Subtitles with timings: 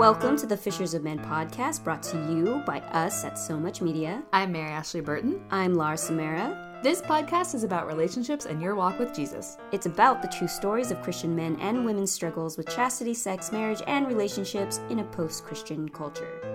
[0.00, 3.82] Welcome to the Fishers of Men podcast, brought to you by us at So Much
[3.82, 4.22] Media.
[4.32, 5.44] I'm Mary Ashley Burton.
[5.50, 6.80] I'm Lara Samara.
[6.82, 9.58] This podcast is about relationships and your walk with Jesus.
[9.72, 13.82] It's about the true stories of Christian men and women's struggles with chastity, sex, marriage,
[13.86, 16.49] and relationships in a post Christian culture.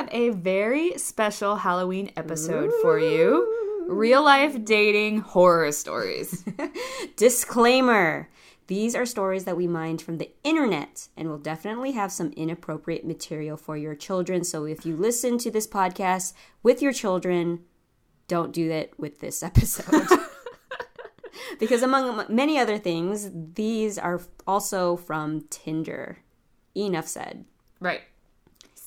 [0.00, 6.42] Have a very special Halloween episode for you real life dating horror stories.
[7.16, 8.30] Disclaimer
[8.68, 13.04] These are stories that we mined from the internet and will definitely have some inappropriate
[13.04, 14.42] material for your children.
[14.42, 17.60] So if you listen to this podcast with your children,
[18.26, 20.18] don't do that with this episode.
[21.60, 26.20] because among many other things, these are also from Tinder.
[26.74, 27.44] Enough said.
[27.80, 28.00] right.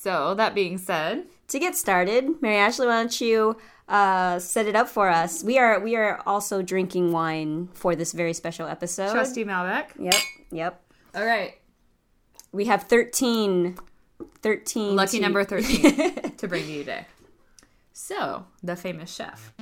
[0.04, 3.56] So, that being said, To get started, Mary Ashley, why don't you
[3.88, 5.42] uh, set it up for us?
[5.42, 9.12] We are we are also drinking wine for this very special episode.
[9.12, 9.86] Trusty Malbec.
[9.98, 10.14] Yep,
[10.52, 10.82] yep.
[11.14, 11.54] All right.
[12.52, 13.78] We have 13,
[14.42, 17.06] 13 Lucky to- number 13 to bring to you today.
[17.94, 19.54] So, the famous chef.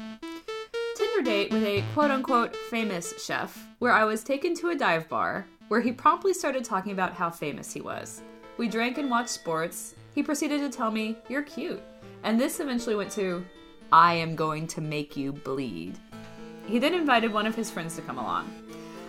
[0.96, 5.08] Tinder date with a quote unquote famous chef, where I was taken to a dive
[5.08, 8.22] bar where he promptly started talking about how famous he was.
[8.58, 9.94] We drank and watched sports.
[10.14, 11.82] He proceeded to tell me, You're cute.
[12.22, 13.44] And this eventually went to,
[13.90, 15.98] I am going to make you bleed.
[16.66, 18.52] He then invited one of his friends to come along.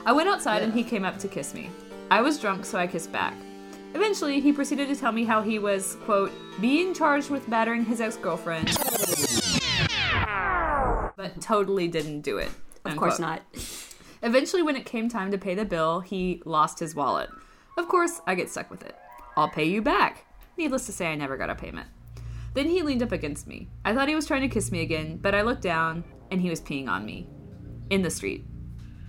[0.06, 1.70] I went outside and he came up to kiss me.
[2.10, 3.36] I was drunk, so I kissed back.
[3.94, 8.02] Eventually, he proceeded to tell me how he was, quote, being charged with battering his
[8.02, 8.76] ex girlfriend,
[11.16, 12.50] but totally didn't do it.
[12.86, 13.42] Of course not.
[14.24, 17.30] Eventually, when it came time to pay the bill, he lost his wallet.
[17.78, 18.96] Of course, I get stuck with it.
[19.36, 20.26] I'll pay you back.
[20.58, 21.88] Needless to say, I never got a payment.
[22.54, 23.68] Then he leaned up against me.
[23.84, 26.50] I thought he was trying to kiss me again, but I looked down and he
[26.50, 27.28] was peeing on me.
[27.90, 28.44] In the street.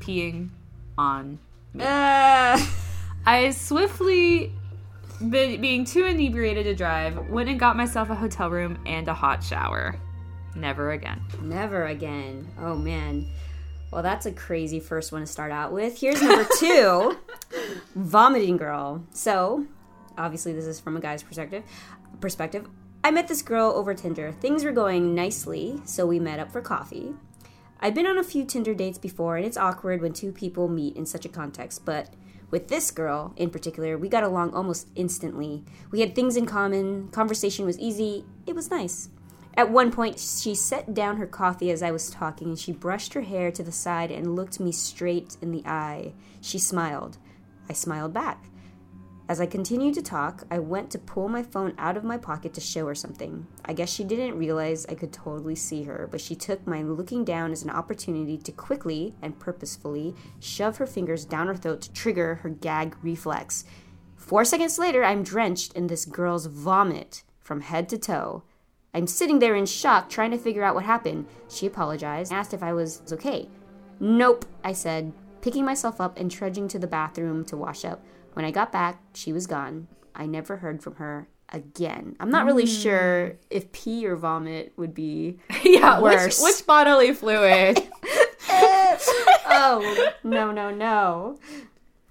[0.01, 0.51] Peeing
[0.99, 1.39] on
[1.79, 2.65] Uh,
[3.27, 4.53] I swiftly,
[5.31, 9.15] be- being too inebriated to drive, went and got myself a hotel room and a
[9.15, 9.97] hot shower.
[10.57, 11.21] Never again.
[11.43, 12.49] never again.
[12.61, 13.27] Oh man.
[13.91, 15.99] Well, that's a crazy first one to start out with.
[16.01, 17.17] Here's number two
[17.95, 19.05] Vomiting Girl.
[19.13, 19.67] So,
[20.19, 21.65] obviously, this is from a guy's perspective.
[22.21, 22.69] Perspective.
[23.03, 24.33] I met this girl over Tinder.
[24.33, 27.15] Things were going nicely, so we met up for coffee.
[27.81, 30.97] I've been on a few Tinder dates before, and it's awkward when two people meet
[30.97, 32.09] in such a context, but
[32.51, 35.65] with this girl in particular, we got along almost instantly.
[35.91, 39.11] We had things in common, conversation was easy, it was nice.
[39.57, 43.15] At one point, she set down her coffee as I was talking, and she brushed
[43.15, 46.13] her hair to the side and looked me straight in the eye.
[46.41, 47.19] She smiled.
[47.69, 48.45] I smiled back.
[49.27, 52.53] As I continued to talk, I went to pull my phone out of my pocket
[52.55, 53.47] to show her something.
[53.65, 57.25] I guess she didn't realize I could totally see her, but she took my looking
[57.25, 61.93] down as an opportunity to quickly and purposefully shove her fingers down her throat to
[61.95, 63.65] trigger her gag reflex.
[64.15, 68.43] Four seconds later, I'm drenched in this girl's vomit from head to toe.
[68.93, 71.27] I'm sitting there in shock, trying to figure out what happened.
[71.49, 73.49] She apologized, asked if I was okay.
[74.01, 78.05] Nope, I said, picking myself up and trudging to the bathroom to wash up.
[78.34, 79.89] When I got back, she was gone.
[80.15, 82.17] I never heard from her again.
[82.21, 85.39] I'm not really sure if pee or vomit would be.
[85.65, 86.41] yeah, Worse.
[86.43, 87.78] Which, which bodily fluid?
[89.47, 91.39] oh, no, no, no.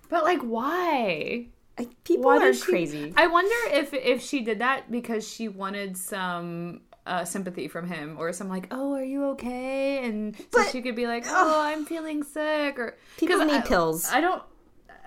[0.09, 1.47] but like, why?
[1.77, 3.13] I, people Why are she- crazy.
[3.17, 8.15] I wonder if if she did that because she wanted some uh, sympathy from him,
[8.19, 11.83] or some like, "Oh, are you okay?" And so she could be like, "Oh, I'm
[11.85, 14.07] feeling sick," or People need I- pills.
[14.11, 14.43] I don't.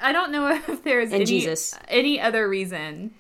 [0.01, 1.75] I don't know if there's And any, Jesus.
[1.89, 3.15] any other reason.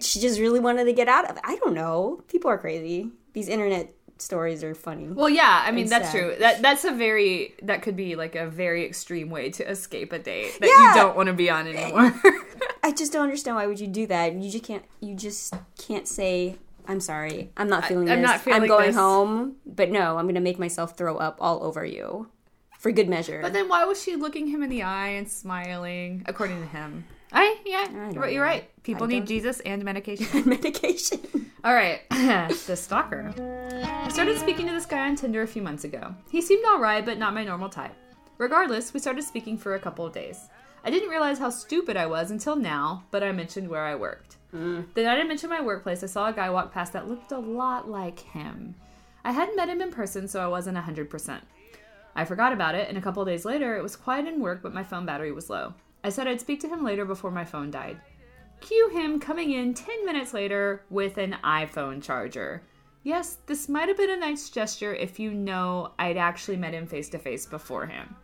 [0.00, 1.42] she just really wanted to get out of it.
[1.44, 2.22] I don't know.
[2.28, 3.10] People are crazy.
[3.34, 5.06] These internet stories are funny.
[5.08, 6.18] Well, yeah, I mean that's sad.
[6.18, 6.36] true.
[6.38, 10.18] That that's a very that could be like a very extreme way to escape a
[10.18, 10.88] date that Yeah.
[10.88, 12.14] you don't want to be on anymore.
[12.82, 14.32] I just don't understand why would you do that.
[14.34, 14.84] You just can't.
[15.00, 16.56] You just can't say.
[16.88, 17.50] I'm sorry.
[17.56, 18.30] I'm not feeling I'm this.
[18.30, 19.56] not feeling I'm going this." home.
[19.66, 22.28] But no, I'm going to make myself throw up all over you,
[22.86, 23.40] for good measure.
[23.42, 26.22] but then why was she looking him in the eye and smiling?
[26.26, 28.40] According to him, I yeah, don't you're, know.
[28.40, 28.70] right.
[28.84, 30.42] People I need Jesus and medication.
[30.48, 31.20] medication.
[31.64, 33.34] All right, the stalker.
[33.82, 36.14] I started speaking to this guy on Tinder a few months ago.
[36.30, 37.94] He seemed alright, but not my normal type.
[38.38, 40.48] Regardless, we started speaking for a couple of days.
[40.84, 44.36] I didn't realize how stupid I was until now, but I mentioned where I worked.
[44.54, 44.86] Mm.
[44.94, 47.38] The night I mentioned my workplace, I saw a guy walk past that looked a
[47.38, 48.76] lot like him.
[49.24, 51.40] I hadn't met him in person, so I wasn't 100%.
[52.16, 54.72] I forgot about it, and a couple days later, it was quiet in work, but
[54.72, 55.74] my phone battery was low.
[56.02, 58.00] I said I'd speak to him later before my phone died.
[58.60, 62.62] Cue him coming in 10 minutes later with an iPhone charger.
[63.02, 66.86] Yes, this might have been a nice gesture if you know I'd actually met him
[66.86, 68.16] face to face before him.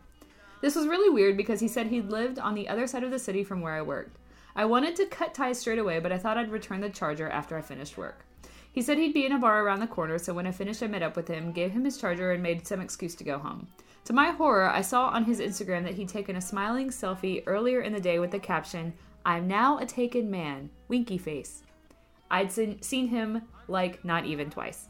[0.61, 3.19] This was really weird because he said he'd lived on the other side of the
[3.19, 4.17] city from where I worked.
[4.55, 7.57] I wanted to cut ties straight away, but I thought I'd return the charger after
[7.57, 8.25] I finished work.
[8.73, 10.87] He said he'd be in a bar around the corner, so when I finished, I
[10.87, 13.67] met up with him, gave him his charger, and made some excuse to go home.
[14.05, 17.81] To my horror, I saw on his Instagram that he'd taken a smiling selfie earlier
[17.81, 18.93] in the day with the caption,
[19.25, 21.63] I'm now a taken man, winky face.
[22.29, 24.87] I'd seen, him like not even twice.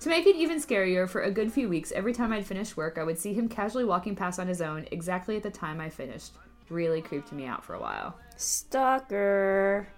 [0.00, 2.98] To make it even scarier, for a good few weeks, every time I'd finish work,
[2.98, 5.88] I would see him casually walking past on his own exactly at the time I
[5.88, 6.32] finished.
[6.68, 8.16] Really creeped me out for a while.
[8.36, 9.88] Stalker.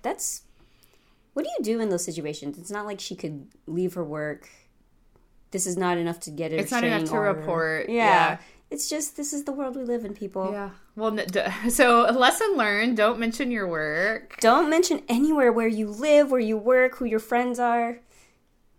[0.00, 0.44] That's.
[1.34, 2.56] What do you do in those situations?
[2.56, 4.48] It's not like she could leave her work.
[5.52, 7.38] This is not enough to get a It's not enough to order.
[7.38, 7.94] report, Yeah.
[8.04, 8.38] yeah.
[8.70, 10.50] It's just this is the world we live in, people.
[10.50, 10.70] Yeah.
[10.96, 11.16] Well,
[11.68, 14.38] so lesson learned: don't mention your work.
[14.40, 17.98] Don't mention anywhere where you live, where you work, who your friends are.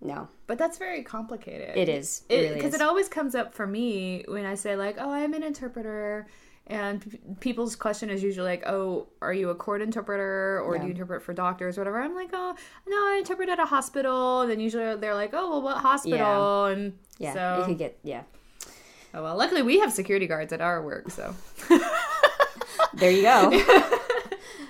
[0.02, 1.78] No, But that's very complicated.
[1.78, 2.24] it is.
[2.28, 5.34] It, really because it always comes up for me when I say like, "Oh, I'm
[5.36, 6.28] an interpreter,"
[6.68, 10.92] and people's question is usually like, "Oh, are you a court interpreter or do you
[10.92, 12.56] interpret for doctors, or whatever?" I'm like, "Oh,
[12.88, 16.66] no, I interpret at a hospital." And then usually they're like, "Oh, well, what hospital?"
[16.66, 18.24] And yeah, so it could get yeah.
[19.14, 19.36] oh well.
[19.36, 21.36] Luckily, we have security guards at our work, so
[22.94, 23.52] There you go.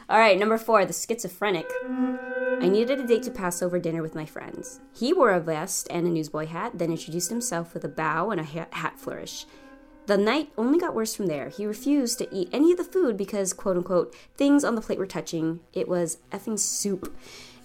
[0.10, 1.70] All right, number four, the schizophrenic.
[1.86, 4.80] I needed a date to Passover dinner with my friends.
[4.94, 8.40] He wore a vest and a newsboy hat, then introduced himself with a bow and
[8.40, 9.46] a hat flourish.
[10.06, 11.48] The night only got worse from there.
[11.50, 15.00] He refused to eat any of the food because, quote unquote, things on the plate
[15.00, 15.62] were touching.
[15.72, 17.16] It was effing soup.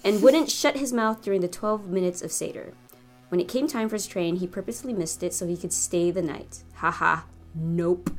[0.03, 2.73] And wouldn't shut his mouth during the 12 minutes of Seder.
[3.27, 6.11] When it came time for his train, he purposely missed it so he could stay
[6.11, 6.63] the night.
[6.75, 7.21] Haha.
[7.53, 8.11] Nope.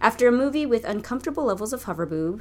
[0.00, 2.40] After a movie with uncomfortable levels of hoverboob,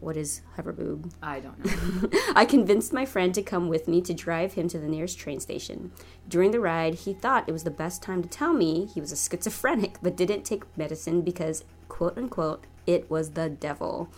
[0.00, 1.12] what is hoverboob?
[1.22, 2.18] I don't know.
[2.34, 5.40] I convinced my friend to come with me to drive him to the nearest train
[5.40, 5.92] station.
[6.28, 9.12] During the ride, he thought it was the best time to tell me he was
[9.12, 14.08] a schizophrenic, but didn't take medicine because, quote unquote, it was the devil.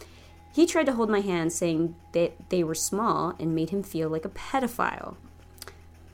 [0.52, 4.08] He tried to hold my hand, saying that they were small and made him feel
[4.08, 5.16] like a pedophile.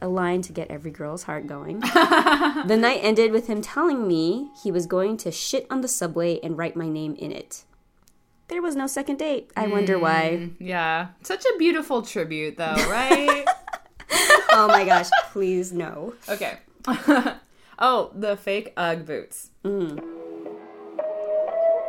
[0.01, 1.81] A line to get every girl's heart going.
[1.81, 6.39] the night ended with him telling me he was going to shit on the subway
[6.41, 7.65] and write my name in it.
[8.49, 9.51] There was no second date.
[9.57, 10.51] I wonder hmm, why.
[10.59, 13.45] yeah, such a beautiful tribute, though, right?
[14.53, 16.15] oh my gosh, please no.
[16.29, 16.59] Okay.
[17.79, 19.51] oh, the fake Ugg boots.
[19.65, 20.03] Mm.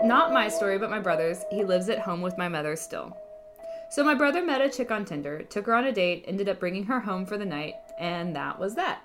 [0.04, 1.44] Not my story, but my brother's.
[1.50, 3.16] He lives at home with my mother still.
[3.92, 6.60] So my brother met a chick on Tinder, took her on a date, ended up
[6.60, 9.02] bringing her home for the night, and that was that.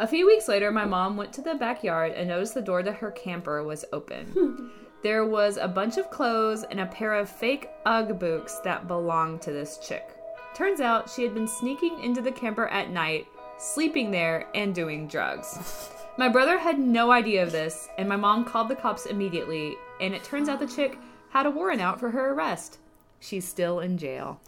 [0.00, 2.92] A few weeks later, my mom went to the backyard and noticed the door to
[2.92, 4.70] her camper was open.
[5.02, 9.42] there was a bunch of clothes and a pair of fake Ugg boots that belonged
[9.42, 10.16] to this chick.
[10.54, 13.26] Turns out she had been sneaking into the camper at night,
[13.58, 15.90] sleeping there, and doing drugs.
[16.18, 20.12] My brother had no idea of this, and my mom called the cops immediately, and
[20.12, 20.98] it turns out the chick
[21.30, 22.78] had a warrant out for her arrest.
[23.20, 24.40] She's still in jail.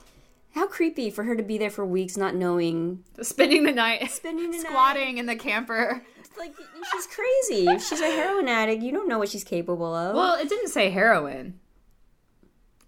[0.56, 3.04] How creepy for her to be there for weeks not knowing.
[3.22, 4.66] Spending the night Spending the night.
[4.66, 6.02] squatting in the camper.
[6.38, 6.54] Like,
[6.92, 7.66] she's crazy.
[7.68, 10.14] If she's a heroin addict, you don't know what she's capable of.
[10.14, 11.58] Well, it didn't say heroin.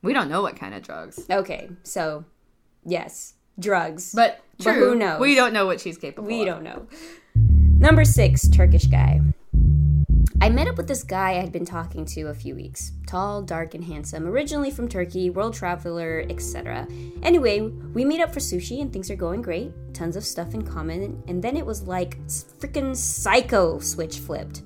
[0.03, 1.25] We don't know what kind of drugs.
[1.31, 2.25] okay, so,
[2.85, 4.13] yes, drugs.
[4.15, 5.21] But But true, who knows?
[5.21, 6.33] We don't know what she's capable of.
[6.33, 6.47] we of.
[6.47, 6.87] don't know.
[7.79, 9.21] Number six, Turkish guy.
[10.41, 12.93] I met up with this guy I had been talking to a few weeks.
[13.07, 16.87] Tall, dark, and handsome, originally from Turkey, world traveler, etc.
[17.23, 19.73] Anyway, we meet up for sushi and things are going great.
[19.95, 24.63] Tons of stuff in common, and then it was like freaking psycho switch flipped.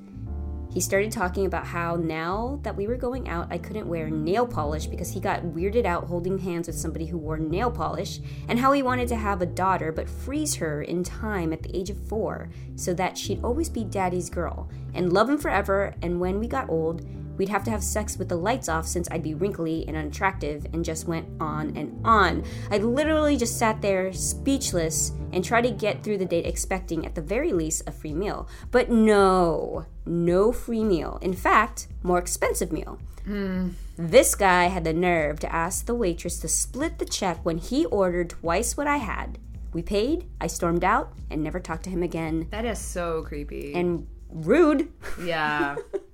[0.77, 4.47] He started talking about how now that we were going out, I couldn't wear nail
[4.47, 8.59] polish because he got weirded out holding hands with somebody who wore nail polish, and
[8.59, 11.89] how he wanted to have a daughter but freeze her in time at the age
[11.89, 15.95] of four so that she'd always be daddy's girl and love him forever.
[16.03, 19.09] And when we got old, we'd have to have sex with the lights off since
[19.11, 22.45] I'd be wrinkly and unattractive, and just went on and on.
[22.71, 27.15] I literally just sat there speechless and tried to get through the date expecting, at
[27.15, 28.49] the very least, a free meal.
[28.71, 31.19] But no, no free meal.
[31.23, 32.99] In fact, more expensive meal.
[33.25, 33.71] Hmm.
[33.97, 37.85] This guy had the nerve to ask the waitress to split the check when he
[37.87, 39.39] ordered twice what I had.
[39.73, 42.47] We paid, I stormed out, and never talked to him again.
[42.51, 43.75] That is so creepy.
[43.75, 44.93] And rude.
[45.23, 45.77] yeah.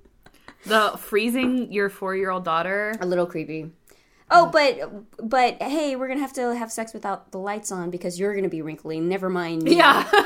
[0.65, 2.95] the freezing your four year old daughter.
[2.99, 3.71] a little creepy.
[4.31, 8.19] Oh, but but hey, we're gonna have to have sex without the lights on because
[8.19, 8.99] you're gonna be wrinkly.
[8.99, 9.63] Never mind.
[9.63, 9.75] me.
[9.77, 10.09] Yeah.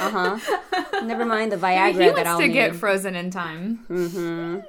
[0.00, 1.02] Uh huh.
[1.04, 2.52] Never mind the he Viagra wants that I'll to need.
[2.52, 3.84] get frozen in time.
[3.90, 4.60] Mm-hmm.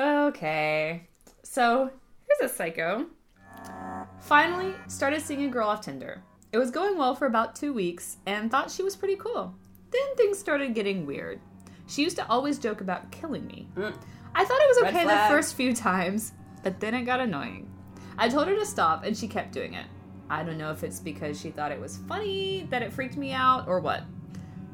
[0.00, 1.08] Okay.
[1.42, 1.90] So
[2.28, 3.06] here's a psycho.
[4.20, 6.22] Finally, started seeing a girl off Tinder.
[6.52, 9.54] It was going well for about two weeks and thought she was pretty cool.
[9.90, 11.40] Then things started getting weird.
[11.86, 13.68] She used to always joke about killing me.
[13.76, 13.94] Mm.
[14.34, 17.70] I thought it was Red okay the first few times, but then it got annoying.
[18.16, 19.86] I told her to stop and she kept doing it.
[20.30, 23.32] I don't know if it's because she thought it was funny that it freaked me
[23.32, 24.02] out or what.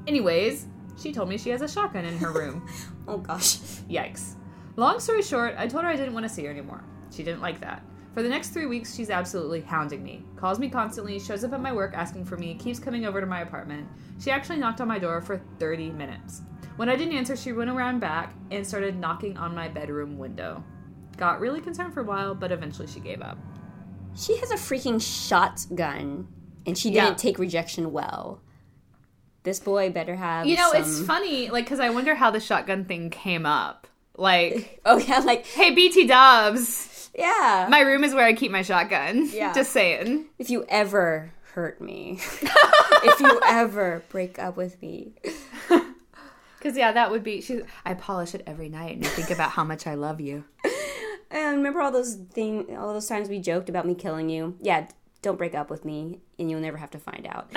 [0.06, 0.66] Anyways,
[1.00, 2.66] she told me she has a shotgun in her room.
[3.08, 3.56] Oh gosh.
[3.88, 4.36] Yikes.
[4.76, 6.84] Long story short, I told her I didn't want to see her anymore.
[7.10, 7.82] She didn't like that.
[8.14, 10.24] For the next three weeks, she's absolutely hounding me.
[10.36, 13.26] Calls me constantly, shows up at my work asking for me, keeps coming over to
[13.26, 13.88] my apartment.
[14.20, 16.42] She actually knocked on my door for 30 minutes.
[16.80, 20.64] When I didn't answer, she went around back and started knocking on my bedroom window.
[21.18, 23.36] Got really concerned for a while, but eventually she gave up.
[24.16, 26.26] She has a freaking shotgun,
[26.64, 28.40] and she didn't take rejection well.
[29.42, 30.46] This boy better have.
[30.46, 30.80] You know, some...
[30.80, 33.86] it's funny, like, because I wonder how the shotgun thing came up.
[34.16, 37.66] Like, Oh yeah, like hey, BT Dubs, yeah.
[37.68, 39.28] my room is where I keep my shotgun.
[39.34, 39.52] Yeah.
[39.52, 40.30] Just saying.
[40.38, 45.12] if you ever hurt me, if you ever break up with me,
[46.60, 47.40] Because yeah, that would be.
[47.40, 47.62] She.
[47.86, 50.44] I polish it every night and I think about how much I love you.
[51.30, 54.58] and remember all those thing, all those times we joked about me killing you.
[54.60, 54.86] Yeah,
[55.22, 57.50] don't break up with me, and you'll never have to find out.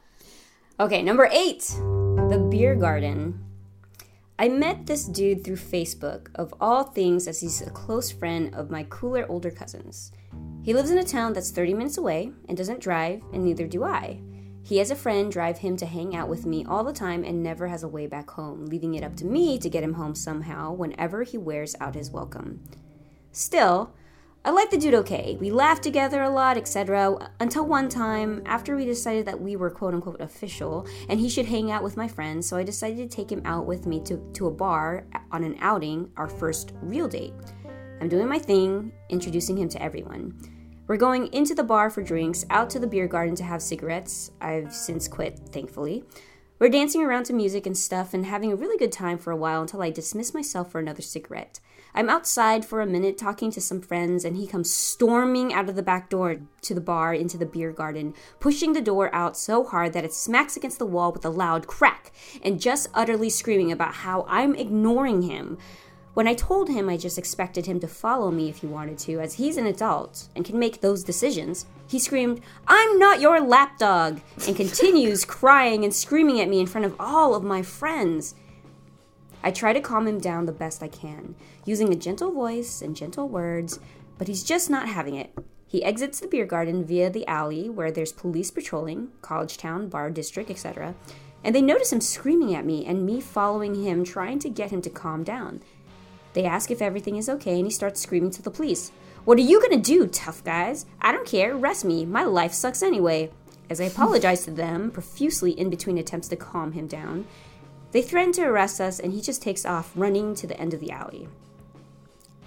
[0.80, 3.40] okay, number eight, the beer garden.
[4.36, 8.68] I met this dude through Facebook, of all things, as he's a close friend of
[8.68, 10.10] my cooler older cousins.
[10.64, 13.84] He lives in a town that's 30 minutes away and doesn't drive, and neither do
[13.84, 14.18] I.
[14.64, 17.42] He has a friend drive him to hang out with me all the time and
[17.42, 20.14] never has a way back home, leaving it up to me to get him home
[20.14, 22.64] somehow whenever he wears out his welcome.
[23.30, 23.92] Still,
[24.42, 25.36] I like the dude okay.
[25.38, 27.30] We laughed together a lot, etc.
[27.40, 31.46] Until one time, after we decided that we were quote unquote official and he should
[31.46, 34.16] hang out with my friends, so I decided to take him out with me to,
[34.32, 37.34] to a bar on an outing, our first real date.
[38.00, 40.38] I'm doing my thing, introducing him to everyone.
[40.86, 44.30] We're going into the bar for drinks, out to the beer garden to have cigarettes.
[44.38, 46.04] I've since quit, thankfully.
[46.58, 49.36] We're dancing around to music and stuff and having a really good time for a
[49.36, 51.58] while until I dismiss myself for another cigarette.
[51.94, 55.76] I'm outside for a minute talking to some friends, and he comes storming out of
[55.76, 59.64] the back door to the bar into the beer garden, pushing the door out so
[59.64, 62.12] hard that it smacks against the wall with a loud crack,
[62.42, 65.56] and just utterly screaming about how I'm ignoring him.
[66.14, 69.18] When I told him I just expected him to follow me if he wanted to,
[69.18, 74.20] as he's an adult and can make those decisions, he screamed, I'm not your lapdog,
[74.46, 78.36] and continues crying and screaming at me in front of all of my friends.
[79.42, 82.94] I try to calm him down the best I can, using a gentle voice and
[82.94, 83.80] gentle words,
[84.16, 85.36] but he's just not having it.
[85.66, 90.10] He exits the beer garden via the alley where there's police patrolling, college town, bar
[90.10, 90.94] district, etc.,
[91.42, 94.80] and they notice him screaming at me and me following him, trying to get him
[94.80, 95.60] to calm down.
[96.34, 98.92] They ask if everything is okay, and he starts screaming to the police.
[99.24, 100.84] What are you gonna do, tough guys?
[101.00, 102.04] I don't care, arrest me.
[102.04, 103.30] My life sucks anyway.
[103.70, 107.26] As I apologize to them, profusely in between attempts to calm him down,
[107.92, 110.80] they threaten to arrest us, and he just takes off, running to the end of
[110.80, 111.28] the alley.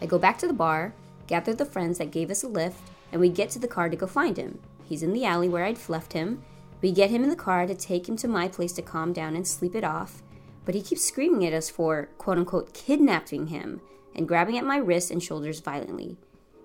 [0.01, 0.94] I go back to the bar,
[1.25, 3.96] gather the friends that gave us a lift, and we get to the car to
[3.96, 4.60] go find him.
[4.86, 6.44] He's in the alley where I'd left him.
[6.82, 9.36] We get him in the car to take him to my place to calm down
[9.36, 10.22] and sleep it off,
[10.68, 13.80] but he keeps screaming at us for, quote unquote, kidnapping him
[14.14, 16.18] and grabbing at my wrists and shoulders violently.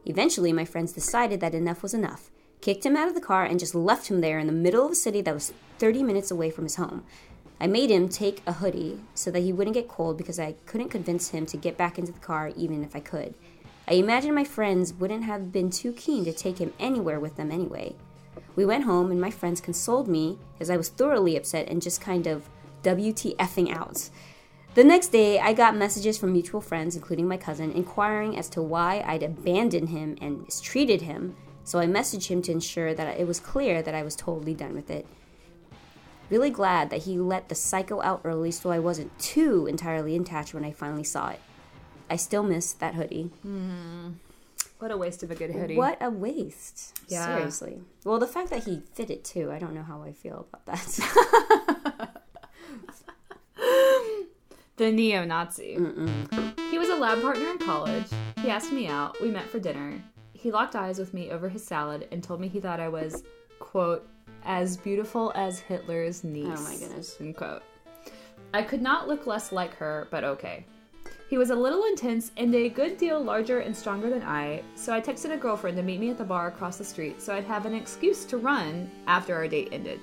[0.05, 2.29] Eventually, my friends decided that enough was enough,
[2.61, 4.91] kicked him out of the car, and just left him there in the middle of
[4.91, 7.05] a city that was 30 minutes away from his home.
[7.61, 10.89] I made him take a hoodie so that he wouldn't get cold because I couldn't
[10.89, 13.35] convince him to get back into the car even if I could.
[13.87, 17.53] I imagine my friends wouldn't have been too keen to take him anywhere with them
[17.53, 17.95] anyway.
[18.57, 22.01] We went home and my friends consoled me as I was thoroughly upset and just
[22.01, 22.49] kind of
[22.83, 24.11] WTFing out.
[24.75, 28.62] The next day, I got messages from mutual friends, including my cousin, inquiring as to
[28.62, 33.27] why I'd abandoned him and mistreated him, so I messaged him to ensure that it
[33.27, 35.07] was clear that I was totally done with it.
[36.31, 40.55] Really glad that he let the psycho out early so I wasn't too entirely attached
[40.55, 41.41] when I finally saw it.
[42.09, 43.31] I still miss that hoodie.
[43.43, 44.12] Hmm.
[44.79, 45.77] What a waste of a good hoodie.
[45.77, 46.99] What a waste.
[47.09, 47.37] Yeah.
[47.37, 47.83] Seriously.
[48.05, 50.67] Well, the fact that he fit it too, I don't know how I feel about
[50.67, 51.67] that.
[54.76, 55.76] The neo Nazi.
[56.71, 58.07] He was a lab partner in college.
[58.38, 59.21] He asked me out.
[59.21, 60.02] We met for dinner.
[60.33, 63.23] He locked eyes with me over his salad and told me he thought I was,
[63.59, 64.09] quote,
[64.45, 66.59] as beautiful as Hitler's niece.
[66.59, 67.17] Oh my goodness.
[67.21, 67.62] Unquote.
[68.55, 70.64] I could not look less like her, but okay.
[71.29, 74.93] He was a little intense and a good deal larger and stronger than I, so
[74.93, 77.45] I texted a girlfriend to meet me at the bar across the street so I'd
[77.45, 80.00] have an excuse to run after our date ended.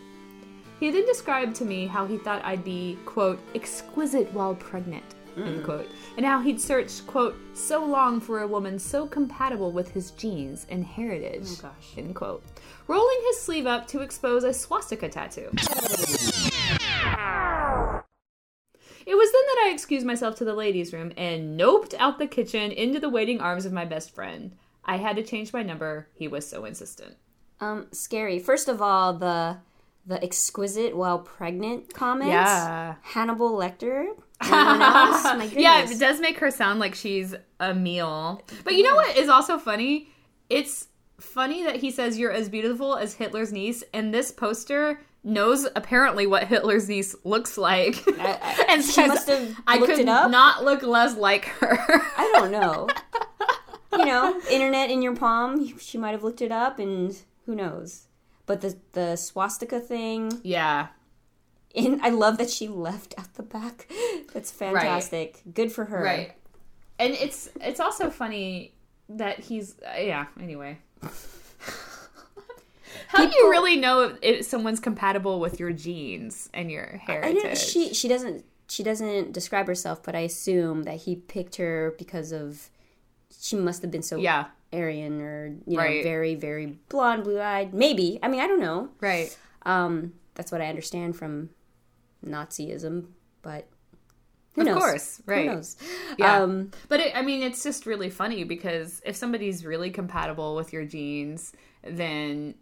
[0.80, 5.04] He then described to me how he thought I'd be, quote, exquisite while pregnant.
[5.38, 5.88] end quote.
[6.18, 10.66] And how he'd searched, quote, so long for a woman so compatible with his genes
[10.70, 11.98] and heritage, Oh, gosh.
[11.98, 12.44] end quote.
[12.88, 15.50] Rolling his sleeve up to expose a swastika tattoo.
[19.06, 22.28] It was then that I excused myself to the ladies' room and noped out the
[22.28, 24.56] kitchen into the waiting arms of my best friend.
[24.86, 26.08] I had to change my number.
[26.14, 27.16] He was so insistent.
[27.60, 28.40] Um, scary.
[28.40, 29.58] First of all, the
[30.10, 32.32] the exquisite while pregnant comments.
[32.32, 32.96] Yeah.
[33.04, 34.08] Hannibal Lecter.
[34.42, 35.24] Anyone else?
[35.24, 35.46] My.
[35.56, 38.42] Yeah, it does make her sound like she's a meal.
[38.64, 40.10] But you know what is also funny?
[40.50, 40.88] It's
[41.20, 46.26] funny that he says you're as beautiful as Hitler's niece, and this poster knows apparently
[46.26, 48.02] what Hitler's niece looks like.
[48.20, 50.32] I- and she says, must have I looked could it up?
[50.32, 51.78] not look less like her.
[52.18, 52.88] I don't know.
[53.94, 55.78] you know, internet in your palm.
[55.78, 58.08] She might have looked it up, and who knows.
[58.50, 60.88] But the the swastika thing, yeah.
[61.76, 63.88] and I love that she left out the back.
[64.34, 65.44] That's fantastic.
[65.54, 66.02] Good for her.
[66.02, 66.32] Right.
[66.98, 68.74] And it's it's also funny
[69.08, 70.80] that he's uh, yeah, anyway.
[73.10, 77.60] How do you really know if, someone's compatible with your genes and your I heritage?
[77.60, 82.32] she she doesn't she doesn't describe herself, but I assume that he picked her because
[82.32, 82.72] of
[83.40, 86.04] she must have been so yeah, Aryan or you know Right.
[86.04, 87.74] very very blonde, blue eyed.
[87.74, 88.90] Maybe I mean I don't know.
[89.02, 89.36] right.
[89.64, 91.50] Um, that's what I understand from
[92.26, 93.08] Nazism,
[93.42, 93.68] but
[94.54, 94.78] who Of knows?
[94.78, 95.48] course, right.
[95.48, 95.78] Who knows?
[96.18, 96.42] Yeah.
[96.42, 100.72] Um, But it, I mean, it's just really funny because if somebody's really compatible with
[100.74, 102.56] your genes, then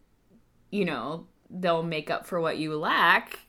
[0.72, 3.40] you know they'll make up for what you lack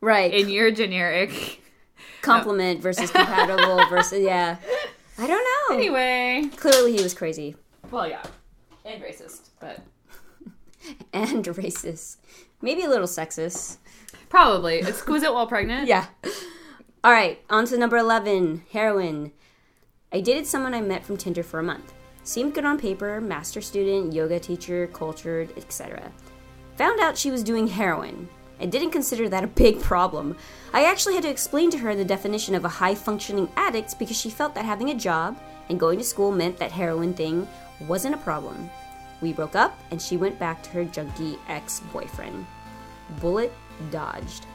[0.00, 0.32] right.
[0.32, 1.62] in your generic.
[2.22, 4.56] Complement versus compatible versus yeah.
[5.18, 5.76] I don't know.
[5.76, 7.56] Anyway, Clearly he was crazy
[7.90, 8.22] well, yeah,
[8.84, 9.80] and racist, but
[11.12, 12.16] and racist.
[12.62, 13.76] Maybe a little sexist.
[14.28, 15.86] probably exquisite while pregnant.
[15.88, 16.06] Yeah.
[17.04, 19.32] All right, on to number 11 heroin.
[20.12, 21.92] I dated someone I met from Tinder for a month.
[22.24, 26.10] Seemed good on paper, master student, yoga teacher, cultured, etc.
[26.76, 28.28] Found out she was doing heroin.
[28.60, 30.36] I didn't consider that a big problem.
[30.72, 34.18] I actually had to explain to her the definition of a high functioning addict because
[34.18, 35.38] she felt that having a job
[35.68, 37.46] and going to school meant that heroin thing
[37.86, 38.70] wasn't a problem.
[39.20, 42.46] We broke up and she went back to her junkie ex boyfriend.
[43.20, 43.52] Bullet
[43.90, 44.46] dodged.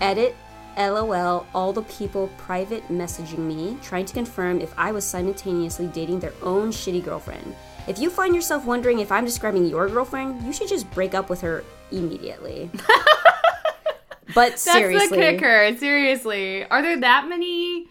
[0.00, 0.36] Edit
[0.76, 6.20] LOL all the people private messaging me trying to confirm if I was simultaneously dating
[6.20, 7.56] their own shitty girlfriend.
[7.88, 11.30] If you find yourself wondering if I'm describing your girlfriend, you should just break up
[11.30, 12.70] with her immediately.
[14.34, 15.76] but That's seriously, the kicker.
[15.78, 17.88] Seriously, are there that many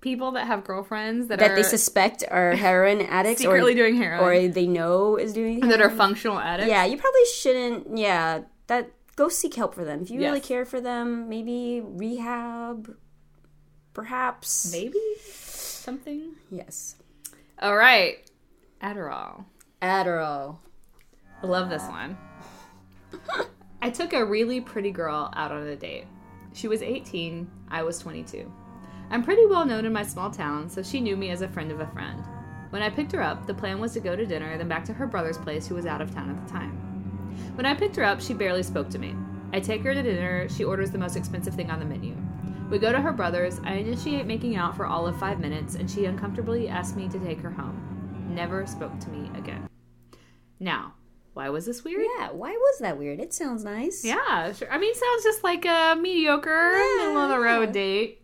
[0.00, 3.96] people that have girlfriends that, that are they suspect are heroin addicts secretly or, doing
[3.96, 6.70] heroin or they know is doing that are functional addicts?
[6.70, 7.98] Yeah, you probably shouldn't.
[7.98, 11.28] Yeah, that go seek help for them if you really care for them.
[11.28, 12.96] Maybe rehab,
[13.94, 14.70] perhaps.
[14.72, 16.34] maybe something.
[16.50, 16.96] Yes.
[17.60, 18.18] All right,
[18.82, 19.44] Adderall.
[19.82, 20.58] Adderall.
[21.42, 21.90] I love this ah.
[21.90, 22.18] one.
[23.86, 26.06] I took a really pretty girl out on a date.
[26.54, 28.52] She was 18, I was 22.
[29.10, 31.70] I'm pretty well known in my small town, so she knew me as a friend
[31.70, 32.20] of a friend.
[32.70, 34.92] When I picked her up, the plan was to go to dinner, then back to
[34.92, 36.72] her brother's place, who was out of town at the time.
[37.54, 39.14] When I picked her up, she barely spoke to me.
[39.52, 42.16] I take her to dinner, she orders the most expensive thing on the menu.
[42.68, 45.88] We go to her brother's, I initiate making out for all of five minutes, and
[45.88, 48.26] she uncomfortably asks me to take her home.
[48.34, 49.68] Never spoke to me again.
[50.58, 50.94] Now,
[51.36, 52.06] why was this weird?
[52.18, 53.20] Yeah, why was that weird?
[53.20, 54.02] It sounds nice.
[54.02, 54.72] Yeah, sure.
[54.72, 58.22] I mean, sounds just like a mediocre, middle of the road date.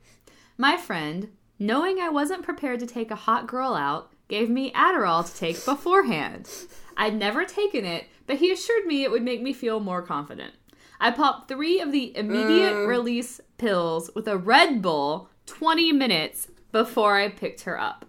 [0.56, 5.30] My friend, knowing I wasn't prepared to take a hot girl out, gave me Adderall
[5.30, 6.48] to take beforehand.
[6.96, 10.54] I'd never taken it, but he assured me it would make me feel more confident.
[10.98, 12.86] I popped three of the immediate uh.
[12.86, 18.06] release pills with a Red Bull 20 minutes before I picked her up.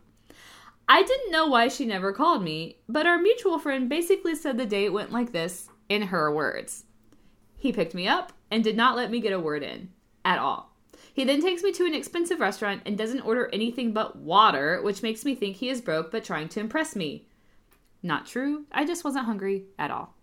[0.88, 4.66] I didn't know why she never called me, but our mutual friend basically said the
[4.66, 6.86] date went like this in her words.
[7.56, 9.90] He picked me up and did not let me get a word in
[10.26, 10.76] at all.
[11.14, 15.04] He then takes me to an expensive restaurant and doesn't order anything but water, which
[15.04, 17.28] makes me think he is broke but trying to impress me.
[18.02, 18.66] Not true.
[18.72, 20.16] I just wasn't hungry at all.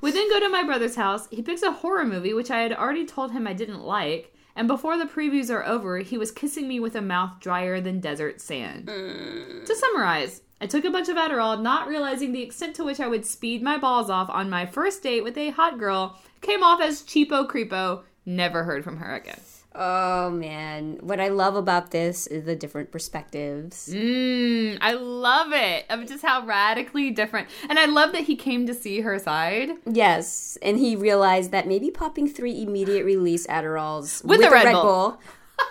[0.00, 1.28] We then go to my brother's house.
[1.30, 4.68] He picks a horror movie, which I had already told him I didn't like, and
[4.68, 8.40] before the previews are over, he was kissing me with a mouth drier than desert
[8.40, 8.86] sand.
[8.86, 9.64] Mm.
[9.64, 13.08] To summarize, I took a bunch of Adderall, not realizing the extent to which I
[13.08, 16.80] would speed my balls off on my first date with a hot girl, came off
[16.80, 19.40] as cheapo creepo, never heard from her again.
[19.74, 23.88] Oh man, what I love about this is the different perspectives.
[23.92, 25.86] Mmm, I love it.
[25.88, 27.48] Of just how radically different.
[27.68, 29.70] And I love that he came to see her side.
[29.90, 35.18] Yes, and he realized that maybe popping three immediate release Adderalls With a Red Bull.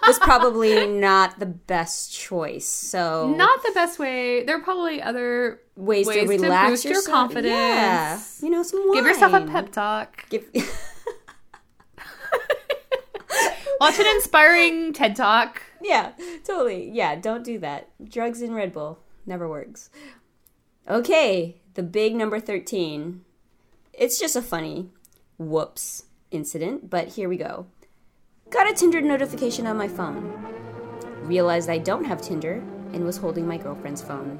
[0.08, 2.66] was probably not the best choice.
[2.68, 4.44] So Not the best way.
[4.44, 7.52] There are probably other ways, ways to relax boost your confidence.
[7.54, 8.20] Yeah.
[8.42, 8.96] You know, some wine.
[8.98, 10.28] Give yourself a pep talk.
[10.30, 10.48] Give-
[13.82, 15.64] Watch an inspiring TED talk.
[15.82, 16.12] yeah,
[16.44, 16.92] totally.
[16.92, 17.90] Yeah, don't do that.
[18.08, 19.90] Drugs and Red Bull never works.
[20.88, 23.26] Okay, the big number 13.
[23.94, 24.90] It's just a funny
[25.40, 27.66] whoops incident, but here we go.
[28.52, 30.32] Got a Tinder notification on my phone.
[31.24, 32.64] Realized I don't have Tinder
[32.94, 34.38] and was holding my girlfriend's phone.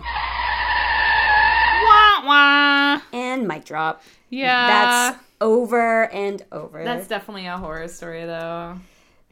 [1.84, 3.02] Wah wah.
[3.12, 4.04] And mic drop.
[4.30, 4.68] Yeah.
[4.68, 6.84] That's over and over.
[6.84, 8.78] That's definitely a horror story, though.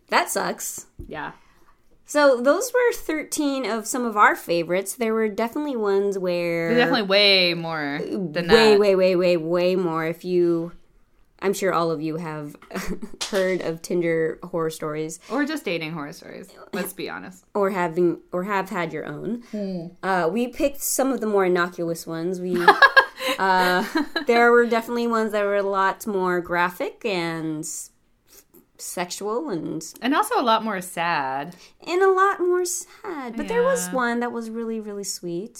[0.09, 0.87] That sucks.
[1.07, 1.31] Yeah.
[2.05, 4.95] So those were 13 of some of our favorites.
[4.95, 8.79] There were definitely ones where There's definitely way more than way, that.
[8.79, 10.07] way, way, way, way more.
[10.07, 10.71] If you,
[11.39, 12.55] I'm sure all of you have
[13.29, 16.49] heard of Tinder horror stories, Or just dating horror stories.
[16.73, 17.45] Let's be honest.
[17.53, 19.43] or having, or have had your own.
[19.51, 19.87] Hmm.
[20.01, 22.41] Uh, we picked some of the more innocuous ones.
[22.41, 22.57] We,
[23.37, 23.85] uh,
[24.25, 27.63] there were definitely ones that were a lot more graphic and
[28.81, 31.55] sexual and And also a lot more sad.
[31.85, 33.35] and a lot more sad.
[33.37, 35.55] But there was one that was really, really sweet.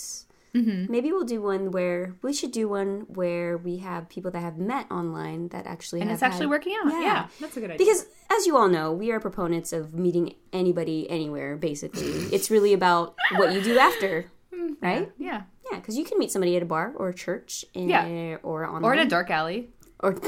[0.56, 0.92] Mm-hmm.
[0.92, 4.58] Maybe we'll do one where we should do one where we have people that have
[4.58, 6.92] met online that actually And it's actually had- working out.
[6.92, 7.02] Yeah.
[7.02, 7.28] Yeah.
[7.40, 7.78] That's a good idea.
[7.86, 11.56] Because as you all know, we are proponents of meeting anybody anywhere.
[11.56, 14.32] Basically, it's really about what you do after,
[14.82, 15.12] right?
[15.20, 15.44] yeah.
[15.72, 18.38] Yeah, because you can meet somebody at a bar or a church, and, Yeah.
[18.42, 19.70] or online, Or in a dark alley.
[20.00, 20.14] or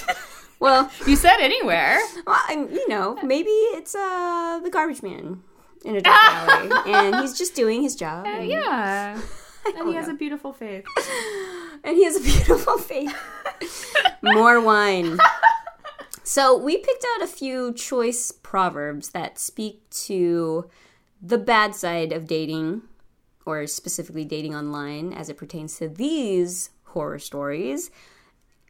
[0.60, 1.98] well, You said anywhere.
[2.26, 5.42] well, I'm, you know, maybe it's uh the garbage man
[5.84, 8.26] in a dark alley, and he's just doing his job.
[8.26, 9.20] and- Yeah.
[9.76, 10.14] And he has know.
[10.14, 10.86] a beautiful face.
[11.84, 13.12] and he has a beautiful face.
[14.22, 15.18] More wine.
[16.22, 20.70] So we picked out a few choice proverbs that speak to
[21.20, 22.82] the bad side of dating,
[23.44, 27.90] or specifically dating online, as it pertains to these horror stories.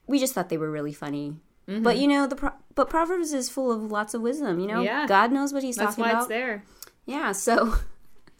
[0.08, 1.36] We just thought they were really funny.
[1.68, 1.82] Mm-hmm.
[1.82, 4.58] But you know, the pro- but Proverbs is full of lots of wisdom.
[4.60, 5.06] You know, Yeah.
[5.06, 6.20] God knows what He's That's talking why about.
[6.22, 6.64] it's there.
[7.06, 7.74] Yeah, so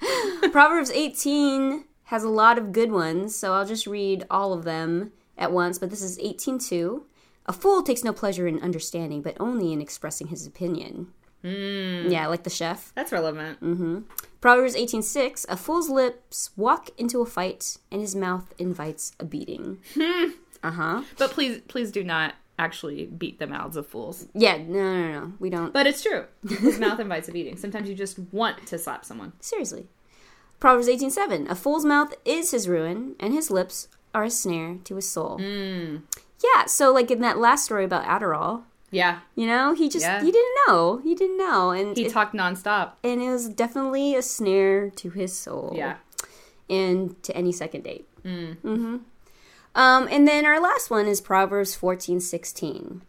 [0.52, 5.12] Proverbs 18 has a lot of good ones, so I'll just read all of them
[5.38, 7.02] at once, but this is 18:2.
[7.46, 11.09] A fool takes no pleasure in understanding, but only in expressing his opinion.
[11.42, 12.11] Hmm.
[12.11, 12.92] Yeah, like the chef.
[12.94, 13.61] That's relevant.
[13.62, 14.00] Mm-hmm.
[14.40, 15.46] Proverbs 18:6.
[15.48, 19.78] A fool's lips walk into a fight, and his mouth invites a beating.
[19.94, 20.30] Hmm.
[20.62, 21.02] uh-huh.
[21.18, 24.29] But please, please do not actually beat the mouths of fools.
[24.35, 25.73] Yeah, no, no, no, we don't.
[25.73, 26.27] But it's true.
[26.49, 27.57] His mouth invites a beating.
[27.57, 29.33] Sometimes you just want to slap someone.
[29.40, 29.87] Seriously.
[30.61, 31.49] Proverbs 18:7.
[31.51, 35.40] A fool's mouth is his ruin, and his lips are a snare to his soul.
[35.40, 39.20] Yeah, so like in that last story about Adderall, Yeah.
[39.35, 40.20] you know, he just Yeah.
[40.23, 40.99] he didn't know.
[41.03, 42.92] He didn't know and He it, talked nonstop.
[43.05, 45.73] and it was definitely a snare to his soul.
[45.77, 45.96] Yeah.
[46.68, 48.07] And to any second date.
[48.25, 48.57] Mm.
[48.62, 49.01] Mhm.
[49.74, 53.02] Um and then our last one is Proverbs 14:16.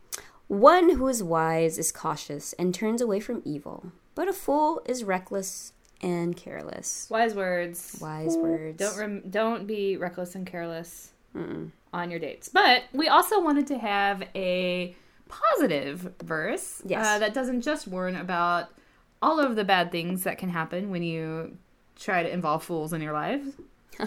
[0.48, 5.04] One who is wise is cautious and turns away from evil, but a fool is
[5.04, 7.08] reckless and careless.
[7.10, 7.98] Wise words.
[8.02, 8.78] Wise words.
[8.78, 11.12] Don't rem- don't be reckless and careless
[11.94, 12.50] on your dates.
[12.50, 14.94] But we also wanted to have a
[15.30, 17.06] positive verse Yes.
[17.08, 18.68] uh, that doesn't just warn about
[19.22, 21.58] all of the bad things that can happen when you
[21.96, 23.42] try to involve fools in your life.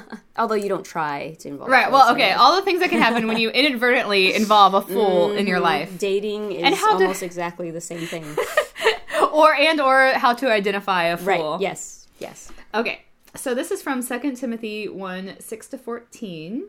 [0.37, 1.91] Although you don't try to involve Right.
[1.91, 2.33] Well, okay.
[2.33, 5.65] All the things that can happen when you inadvertently involve a fool in your mm-hmm.
[5.65, 8.25] life, Dating is how to- almost exactly the same thing.
[9.33, 11.53] or and or how to identify a fool.
[11.53, 11.61] right.
[11.61, 12.07] Yes.
[12.19, 12.53] Yes.
[12.75, 13.03] Okay,
[13.35, 16.69] so this is from 2 Timothy 1 6 to 14.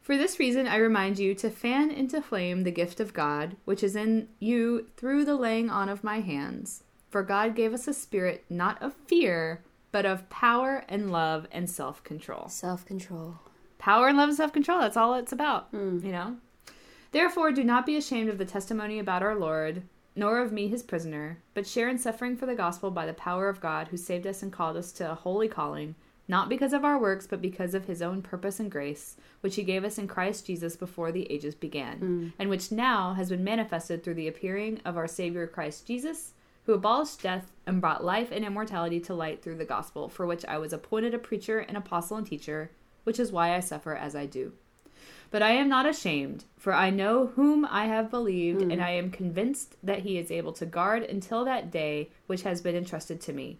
[0.00, 3.82] For this reason, I remind you to fan into flame the gift of God, which
[3.82, 6.84] is in you through the laying on of my hands.
[7.10, 9.62] For God gave us a spirit not of fear,
[9.96, 12.48] but of power and love and self control.
[12.50, 13.36] Self control.
[13.78, 16.04] Power and love and self control, that's all it's about, hmm.
[16.04, 16.36] you know?
[17.12, 20.82] Therefore, do not be ashamed of the testimony about our Lord, nor of me, his
[20.82, 24.26] prisoner, but share in suffering for the gospel by the power of God, who saved
[24.26, 25.94] us and called us to a holy calling,
[26.28, 29.62] not because of our works, but because of his own purpose and grace, which he
[29.62, 32.28] gave us in Christ Jesus before the ages began, hmm.
[32.38, 36.34] and which now has been manifested through the appearing of our Savior Christ Jesus,
[36.66, 40.44] who abolished death and brought life and immortality to light through the gospel, for which
[40.46, 42.70] I was appointed a preacher, an apostle, and teacher,
[43.04, 44.52] which is why I suffer as I do.
[45.30, 48.80] But I am not ashamed, for I know whom I have believed, and hmm.
[48.80, 52.76] I am convinced that he is able to guard until that day which has been
[52.76, 53.58] entrusted to me.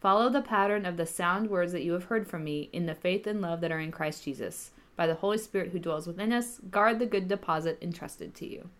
[0.00, 2.94] Follow the pattern of the sound words that you have heard from me in the
[2.94, 4.70] faith and love that are in Christ Jesus.
[4.96, 8.70] By the Holy Spirit who dwells within us, guard the good deposit entrusted to you.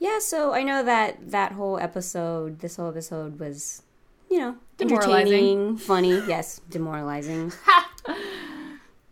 [0.00, 3.82] Yeah, so I know that that whole episode, this whole episode was,
[4.28, 5.14] you know, Demoralizing.
[5.14, 7.52] entertaining, funny, yes, demoralizing.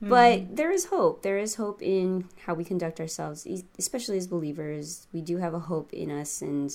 [0.00, 1.22] But there is hope.
[1.22, 3.44] There is hope in how we conduct ourselves,
[3.80, 5.08] especially as believers.
[5.12, 6.72] We do have a hope in us, and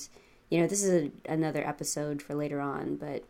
[0.50, 2.96] you know, this is a, another episode for later on.
[2.96, 3.24] But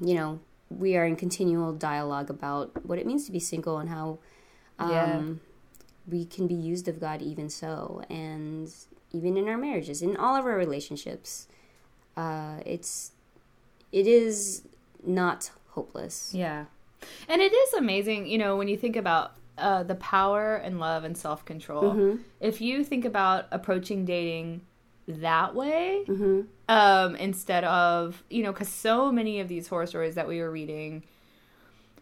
[0.00, 3.90] you know, we are in continual dialogue about what it means to be single and
[3.90, 4.18] how
[4.80, 5.22] um, Yeah.
[6.08, 8.74] we can be used of God, even so, and
[9.12, 11.46] even in our marriages, in all of our relationships.
[12.16, 13.12] Uh, it's
[13.90, 14.62] it is
[15.04, 16.32] not hopeless.
[16.34, 16.66] Yeah.
[17.28, 21.04] And it is amazing, you know, when you think about uh, the power and love
[21.04, 21.94] and self control.
[21.94, 22.22] Mm-hmm.
[22.40, 24.62] If you think about approaching dating
[25.08, 26.42] that way, Mm-hmm.
[26.68, 30.50] um, instead of, you know, because so many of these horror stories that we were
[30.50, 31.02] reading,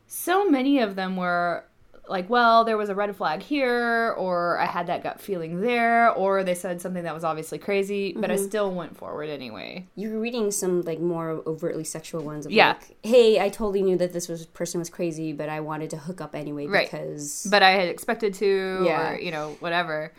[0.07, 1.65] so many of them were
[2.11, 6.11] like, well, there was a red flag here, or I had that gut feeling there,
[6.13, 8.45] or they said something that was obviously crazy, but I Mm-hmm.
[8.45, 9.87] still went forward anyway.
[9.95, 12.69] you were reading some like more overtly sexual ones of Yeah.
[12.75, 15.97] like hey i totally knew that this was person was crazy but i wanted to
[15.97, 16.87] hook up anyway Right.
[16.91, 19.13] because But I had expected to, Yeah.
[19.13, 20.13] or, you know, whatever.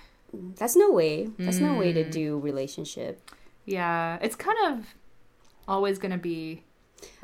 [0.59, 1.95] that's no way that's no way Mm.
[1.95, 3.19] to do relationship
[3.65, 4.85] Yeah, it's kind of
[5.67, 6.63] always going to be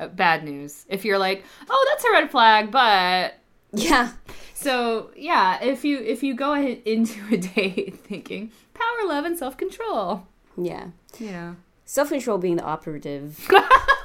[0.00, 3.34] uh, bad news if you're like, "Oh, that's a red flag," but
[3.72, 4.12] yeah
[4.54, 9.56] so yeah, if you if you go into a date thinking power, love, and self
[9.56, 10.26] control,
[10.56, 13.48] yeah you know, self-control being the operative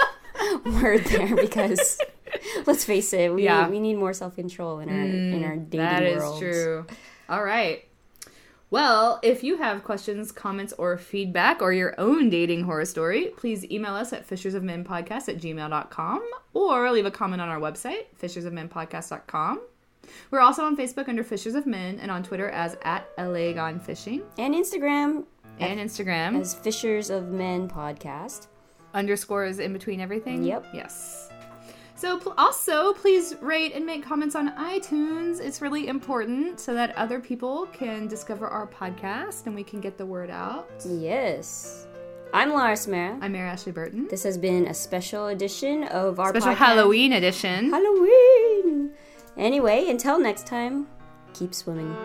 [0.66, 1.98] word there because
[2.66, 3.68] let's face it we, Yeah.
[3.70, 5.92] we need more self-control in our in mm, our dating world.
[5.92, 6.86] that is world true.
[7.30, 7.84] All right.
[8.74, 13.64] Well, if you have questions, comments, or feedback or your own dating horror story, please
[13.66, 19.62] email us at fishersofmenpodcast at gmail.com or leave a comment on our website, fishersofmenpodcast.com.
[20.32, 23.80] We're also on Facebook under Fishers of Men and on Twitter as at LA Gone
[23.80, 25.26] Fishing and instagram
[25.60, 26.42] and Instagram.
[26.42, 28.48] as fishers of men podcast
[28.96, 30.44] underscores in between everything.
[30.44, 30.66] Yep.
[30.74, 31.30] Yes.
[32.04, 35.40] So pl- also please rate and make comments on iTunes.
[35.40, 39.98] It's really important so that other people can discover our podcast and we can get
[39.98, 40.70] the word out.
[40.86, 41.88] yes
[42.34, 43.18] i'm laura Samara.
[43.22, 44.10] I'm Mary Ashley Burton.
[44.10, 46.42] this has been a special edition of our podcast.
[46.42, 46.58] Special podcast.
[46.58, 47.70] Halloween edition.
[47.70, 48.92] Halloween.
[49.38, 50.88] Anyway, until next time,
[51.34, 51.96] keep swimming.